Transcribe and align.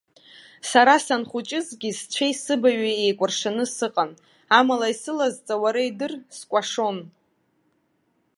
Сара 0.69 0.95
санхәыҷызгьы 1.05 1.89
сцәеи 1.99 2.33
сыбаҩи 2.41 3.01
еикәыршаны 3.05 3.65
сыҟан, 3.75 4.11
амала 4.57 4.87
исылазҵа 4.93 5.55
уара 5.63 5.81
идыр, 5.89 6.13
скәашон. 6.37 6.97